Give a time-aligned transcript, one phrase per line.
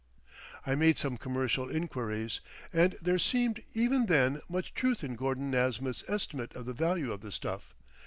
[0.65, 2.39] I made some commercial inquiries,
[2.73, 7.21] and there seemed even then much truth in Gordon Nasmyth's estimate of the value of
[7.21, 7.75] the stuff.